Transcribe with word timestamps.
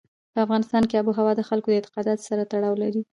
په 0.33 0.39
افغانستان 0.45 0.83
کې 0.89 0.99
آب 0.99 1.05
وهوا 1.07 1.33
د 1.35 1.41
خلکو 1.49 1.67
د 1.69 1.73
اعتقاداتو 1.77 2.27
سره 2.29 2.47
تړاو 2.51 2.81
لري. 2.83 3.01